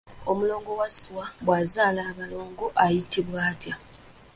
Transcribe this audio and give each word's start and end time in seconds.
Omulongo 0.31 0.71
Wasswa 0.79 1.23
bw'azaala 1.43 2.01
abalongo 2.11 2.65
ayitibwa 2.83 3.39
atya? 3.51 3.73